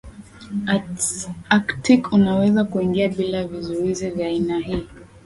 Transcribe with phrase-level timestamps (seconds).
[1.49, 4.87] Aktiki unaweza kuingia bila vizuizi vya aina hii